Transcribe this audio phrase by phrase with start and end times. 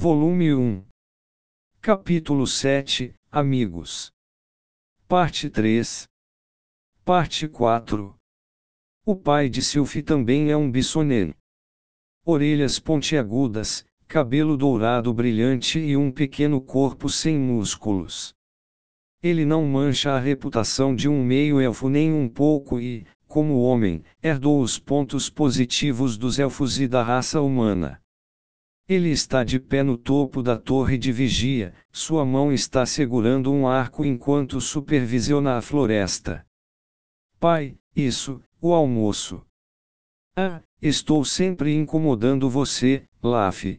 [0.00, 0.84] Volume 1.
[1.80, 4.12] Capítulo 7 Amigos.
[5.08, 6.06] Parte 3.
[7.04, 8.14] Parte 4.
[9.04, 11.34] O pai de Sylphie também é um bissonen.
[12.24, 18.32] Orelhas pontiagudas, cabelo dourado brilhante e um pequeno corpo sem músculos.
[19.20, 24.62] Ele não mancha a reputação de um meio-elfo nem um pouco e, como homem, herdou
[24.62, 28.00] os pontos positivos dos elfos e da raça humana.
[28.88, 33.68] Ele está de pé no topo da torre de vigia, sua mão está segurando um
[33.68, 36.46] arco enquanto supervisiona a floresta.
[37.38, 39.44] Pai, isso, o almoço.
[40.34, 43.78] Ah, estou sempre incomodando você, Laf.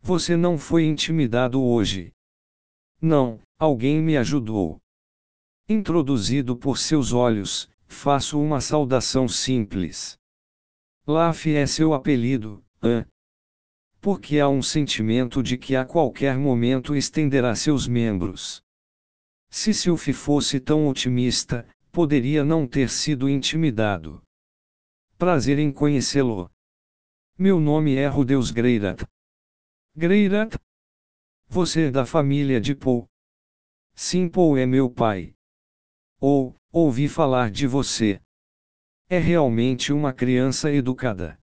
[0.00, 2.12] Você não foi intimidado hoje.
[3.00, 4.80] Não, alguém me ajudou.
[5.68, 10.16] Introduzido por seus olhos, faço uma saudação simples.
[11.04, 13.04] Laf é seu apelido, hã?
[14.02, 18.60] Porque há um sentimento de que a qualquer momento estenderá seus membros.
[19.48, 24.20] Se Sylph fosse tão otimista, poderia não ter sido intimidado.
[25.16, 26.50] Prazer em conhecê-lo.
[27.38, 29.06] Meu nome é Rudeus Greirat.
[29.94, 30.56] Greirat?
[31.46, 33.08] Você é da família de Paul.
[33.94, 35.32] Sim, Paul é meu pai.
[36.18, 38.20] Ou, ouvi falar de você.
[39.08, 41.38] É realmente uma criança educada.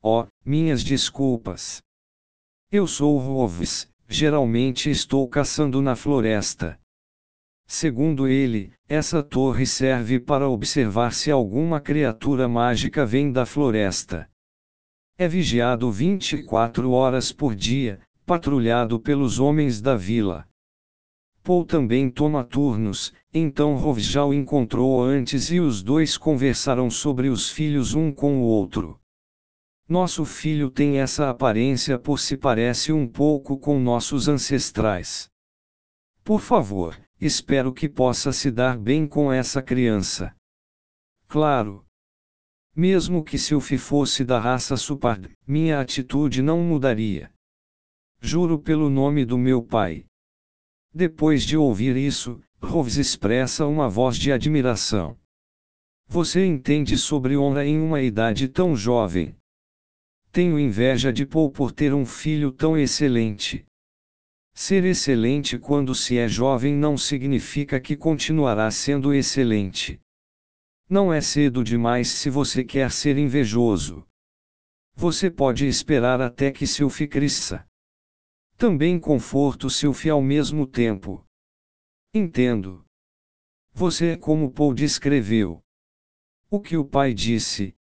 [0.00, 1.82] Oh, minhas desculpas.
[2.70, 6.78] Eu sou Roves, geralmente estou caçando na floresta.
[7.66, 14.30] Segundo ele, essa torre serve para observar se alguma criatura mágica vem da floresta.
[15.18, 20.46] É vigiado 24 horas por dia, patrulhado pelos homens da vila.
[21.42, 27.28] Paul também toma turnos, então Rov já o encontrou antes e os dois conversaram sobre
[27.28, 29.00] os filhos um com o outro.
[29.88, 35.30] Nosso filho tem essa aparência por se parece um pouco com nossos ancestrais.
[36.22, 40.36] Por favor, espero que possa se dar bem com essa criança.
[41.26, 41.86] Claro.
[42.76, 47.32] Mesmo que Sylphie fosse da raça Supard, minha atitude não mudaria.
[48.20, 50.04] Juro pelo nome do meu pai.
[50.92, 55.18] Depois de ouvir isso, Roves expressa uma voz de admiração.
[56.06, 59.37] Você entende sobre honra em uma idade tão jovem.
[60.38, 63.66] Tenho inveja de Paul por ter um filho tão excelente.
[64.54, 70.00] Ser excelente quando se é jovem não significa que continuará sendo excelente.
[70.88, 74.06] Não é cedo demais se você quer ser invejoso.
[74.94, 77.66] Você pode esperar até que fi cresça.
[78.56, 81.26] Também conforto fi ao mesmo tempo.
[82.14, 82.84] Entendo.
[83.72, 85.60] Você é como Paul descreveu.
[86.48, 87.74] O que o pai disse,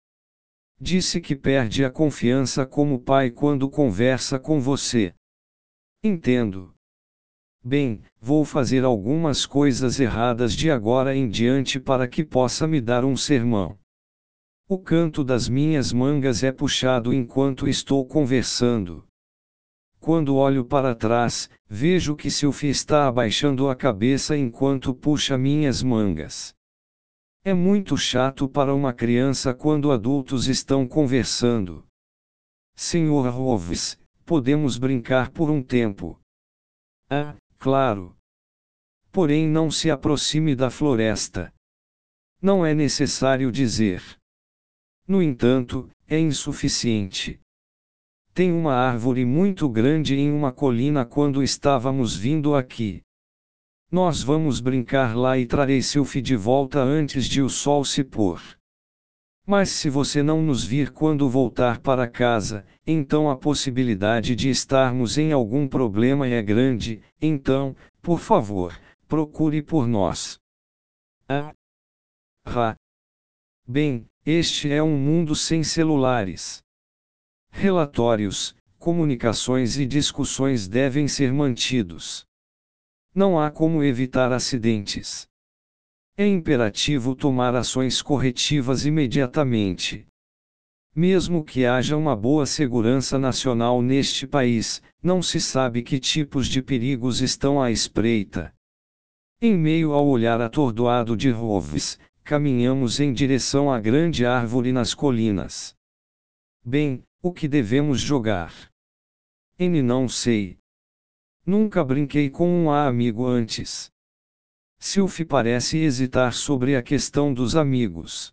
[0.81, 5.15] Disse que perde a confiança como pai quando conversa com você.
[6.05, 6.75] Entendo.
[7.65, 13.05] Bem, vou fazer algumas coisas erradas de agora em diante para que possa me dar
[13.05, 13.79] um sermão.
[14.69, 19.07] O canto das minhas mangas é puxado enquanto estou conversando.
[19.99, 26.56] Quando olho para trás, vejo que Sylphie está abaixando a cabeça enquanto puxa minhas mangas.
[27.47, 31.87] É muito chato para uma criança quando adultos estão conversando.
[32.75, 36.21] Senhor Roves, podemos brincar por um tempo.
[37.09, 38.17] Ah, claro.
[39.13, 41.55] Porém, não se aproxime da floresta.
[42.43, 44.03] Não é necessário dizer.
[45.07, 47.41] No entanto, é insuficiente.
[48.35, 53.03] Tem uma árvore muito grande em uma colina quando estávamos vindo aqui.
[53.91, 58.43] Nós vamos brincar lá e trarei Sylphie de volta antes de o sol se pôr.
[59.47, 65.17] Mas se você não nos vir quando voltar para casa, então a possibilidade de estarmos
[65.17, 68.77] em algum problema é grande, então, por favor,
[69.07, 70.41] procure por nós.
[71.29, 71.55] Ah!
[72.45, 72.75] Ah!
[73.65, 76.61] Bem, este é um mundo sem celulares.
[77.53, 82.26] Relatórios, comunicações e discussões devem ser mantidos.
[83.17, 85.27] Não há como evitar acidentes.
[86.19, 90.07] É imperativo tomar ações corretivas imediatamente.
[90.95, 96.61] Mesmo que haja uma boa segurança nacional neste país, não se sabe que tipos de
[96.61, 98.55] perigos estão à espreita.
[99.41, 105.75] Em meio ao olhar atordoado de Roves, caminhamos em direção à grande árvore nas colinas.
[106.63, 108.53] Bem, o que devemos jogar?
[109.59, 110.59] N não sei,
[111.47, 113.89] Nunca brinquei com um amigo antes.
[114.81, 118.33] Sylph parece hesitar sobre a questão dos amigos.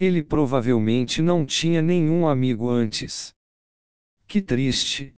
[0.00, 3.34] Ele provavelmente não tinha nenhum amigo antes.
[4.26, 5.12] Que triste.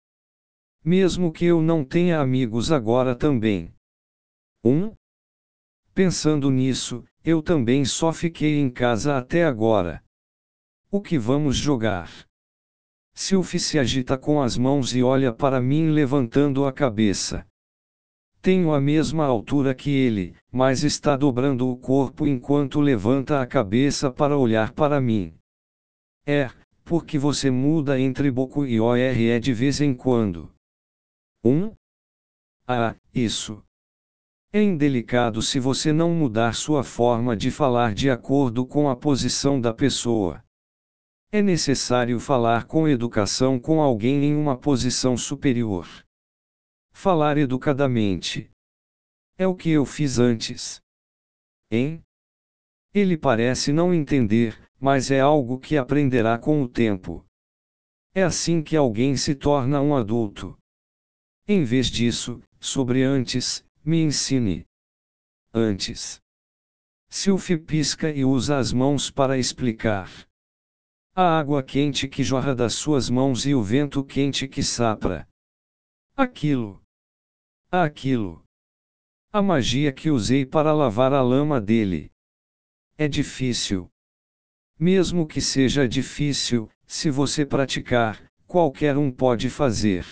[0.83, 3.71] Mesmo que eu não tenha amigos agora também.
[4.63, 4.69] 1.
[4.71, 4.95] Um?
[5.93, 10.03] Pensando nisso, eu também só fiquei em casa até agora.
[10.89, 12.27] O que vamos jogar?
[13.17, 17.47] Sylvie se agita com as mãos e olha para mim levantando a cabeça.
[18.41, 24.11] Tenho a mesma altura que ele, mas está dobrando o corpo enquanto levanta a cabeça
[24.11, 25.33] para olhar para mim.
[26.27, 26.51] É,
[26.83, 30.51] porque você muda entre Boku e ORE de vez em quando.
[31.43, 31.73] Um?
[32.67, 33.63] Ah, isso.
[34.51, 39.59] É indelicado se você não mudar sua forma de falar de acordo com a posição
[39.59, 40.44] da pessoa.
[41.31, 45.87] É necessário falar com educação com alguém em uma posição superior.
[46.93, 48.49] Falar educadamente.
[49.37, 50.81] É o que eu fiz antes.
[51.69, 52.01] Hein?
[52.93, 57.25] Ele parece não entender, mas é algo que aprenderá com o tempo.
[58.13, 60.57] É assim que alguém se torna um adulto.
[61.45, 64.65] Em vez disso, sobre antes, me ensine.
[65.53, 66.21] Antes.
[67.09, 70.09] Sylvie pisca e usa as mãos para explicar.
[71.17, 75.25] A água quente que jorra das suas mãos e o vento quente que sapra.
[76.13, 76.83] Aquilo.
[77.71, 78.43] Aquilo.
[79.31, 82.11] A magia que usei para lavar a lama dele.
[82.97, 83.89] É difícil.
[84.77, 90.05] Mesmo que seja difícil, se você praticar, qualquer um pode fazer.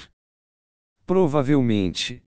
[1.05, 2.23] Provavelmente.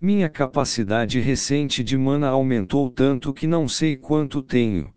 [0.00, 4.94] Minha capacidade recente de mana aumentou tanto que não sei quanto tenho.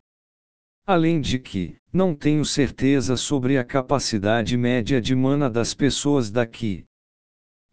[0.87, 6.85] Além de que, não tenho certeza sobre a capacidade média de mana das pessoas daqui.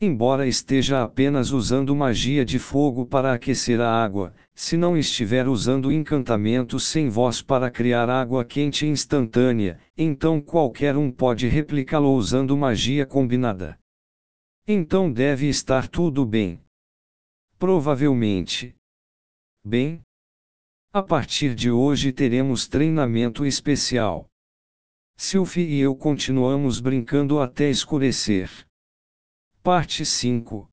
[0.00, 5.92] Embora esteja apenas usando magia de fogo para aquecer a água, se não estiver usando
[5.92, 13.04] encantamentos sem voz para criar água quente instantânea, então qualquer um pode replicá-lo usando magia
[13.04, 13.78] combinada.
[14.66, 16.60] Então deve estar tudo bem.
[17.58, 18.74] Provavelmente.
[19.62, 20.00] Bem?
[20.94, 24.28] A partir de hoje teremos treinamento especial.
[25.16, 28.50] Sylvie e eu continuamos brincando até escurecer.
[29.62, 30.68] Parte 5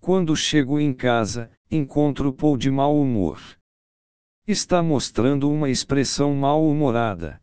[0.00, 3.40] Quando chego em casa, encontro Paul de mau humor.
[4.48, 7.40] Está mostrando uma expressão mal-humorada.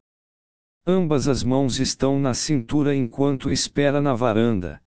[0.86, 4.84] Ambas as mãos estão na cintura enquanto espera na varanda.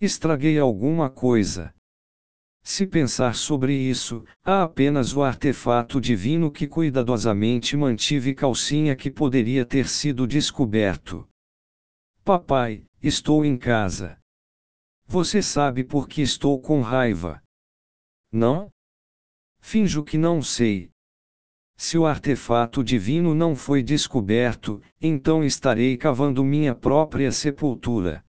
[0.00, 1.74] Estraguei alguma coisa.
[2.68, 9.64] Se pensar sobre isso, há apenas o artefato divino que cuidadosamente mantive calcinha que poderia
[9.64, 11.28] ter sido descoberto.
[12.24, 14.18] Papai, estou em casa.
[15.06, 17.40] Você sabe por que estou com raiva?
[18.32, 18.68] Não?
[19.60, 20.90] Finjo que não sei.
[21.76, 28.25] Se o artefato divino não foi descoberto, então estarei cavando minha própria sepultura.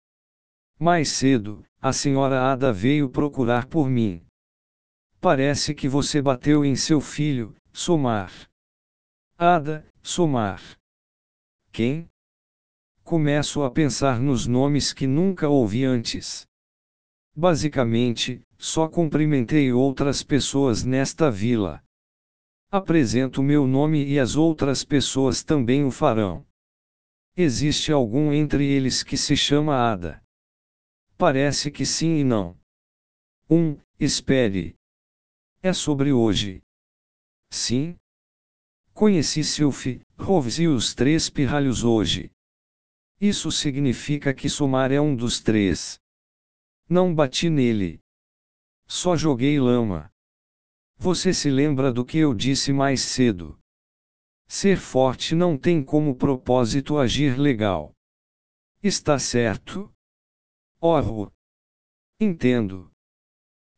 [0.79, 4.25] Mais cedo, a senhora Ada veio procurar por mim.
[5.19, 8.31] Parece que você bateu em seu filho, Somar.
[9.37, 10.61] Ada, Somar.
[11.71, 12.09] Quem?
[13.03, 16.47] Começo a pensar nos nomes que nunca ouvi antes.
[17.35, 21.83] Basicamente, só cumprimentei outras pessoas nesta vila.
[22.71, 26.45] Apresento meu nome e as outras pessoas também o farão.
[27.35, 30.22] Existe algum entre eles que se chama Ada?
[31.17, 32.57] Parece que sim e não.
[33.49, 33.55] 1.
[33.55, 34.75] Um, espere.
[35.61, 36.63] É sobre hoje.
[37.49, 37.95] Sim?
[38.93, 39.85] Conheci Sylph,
[40.17, 42.31] Roves e os três pirralhos hoje.
[43.21, 45.99] Isso significa que Sumar é um dos três.
[46.89, 47.99] Não bati nele.
[48.87, 50.11] Só joguei lama.
[50.97, 53.59] Você se lembra do que eu disse mais cedo?
[54.47, 57.93] Ser forte não tem como propósito agir legal.
[58.81, 59.92] Está certo?
[60.85, 61.31] Oh,
[62.19, 62.91] entendo.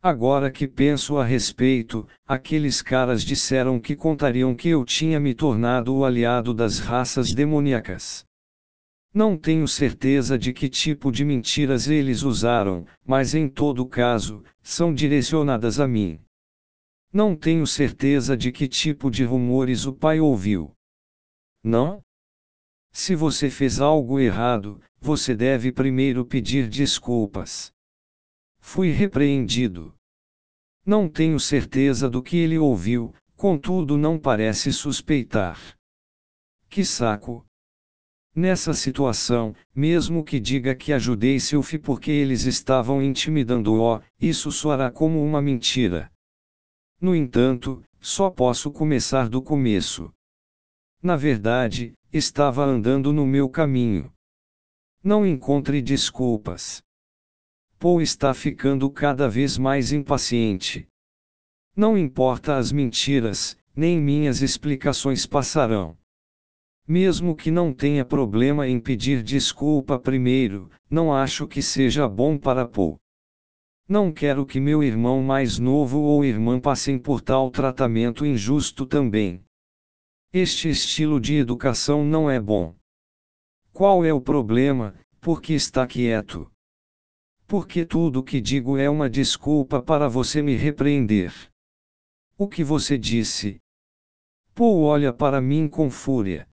[0.02, 5.94] Agora que penso a respeito, aqueles caras disseram que contariam que eu tinha me tornado
[5.94, 8.26] o aliado das raças demoníacas.
[9.14, 14.92] Não tenho certeza de que tipo de mentiras eles usaram, mas em todo caso, são
[14.92, 16.20] direcionadas a mim.
[17.14, 20.74] Não tenho certeza de que tipo de rumores o pai ouviu.
[21.64, 22.02] Não?
[22.98, 27.70] Se você fez algo errado, você deve primeiro pedir desculpas.
[28.62, 29.94] Fui repreendido.
[30.86, 35.60] Não tenho certeza do que ele ouviu, contudo não parece suspeitar.
[36.70, 37.46] Que saco!
[38.34, 45.22] Nessa situação, mesmo que diga que ajudei Sylph porque eles estavam intimidando-o, isso soará como
[45.22, 46.10] uma mentira.
[47.02, 50.14] No entanto, só posso começar do começo.
[51.06, 54.12] Na verdade, estava andando no meu caminho.
[55.04, 56.82] Não encontre desculpas.
[57.78, 60.88] Paul está ficando cada vez mais impaciente.
[61.76, 65.96] Não importa as mentiras, nem minhas explicações passarão.
[66.88, 72.68] Mesmo que não tenha problema em pedir desculpa primeiro, não acho que seja bom para
[72.68, 72.98] Paul.
[73.88, 79.45] Não quero que meu irmão mais novo ou irmã passem por tal tratamento injusto também.
[80.38, 82.76] Este estilo de educação não é bom.
[83.72, 86.52] Qual é o problema, porque está quieto?
[87.48, 91.34] Porque tudo o que digo é uma desculpa para você me repreender.
[92.38, 93.62] O que você disse?
[94.54, 96.50] Paul olha para mim com fúria.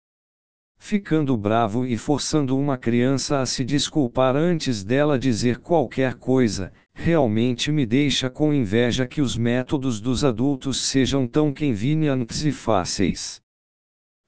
[0.77, 7.71] Ficando bravo e forçando uma criança a se desculpar antes dela dizer qualquer coisa, realmente
[7.71, 13.41] me deixa com inveja que os métodos dos adultos sejam tão convenientes e fáceis.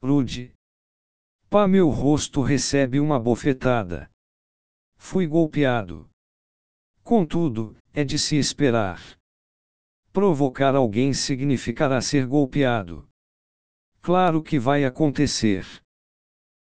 [0.02, 0.54] Rude.
[1.50, 4.10] Pá, meu rosto recebe uma bofetada.
[4.96, 6.08] Fui golpeado.
[7.02, 8.98] Contudo, é de se esperar.
[10.10, 13.06] Provocar alguém significará ser golpeado.
[14.00, 15.66] Claro que vai acontecer.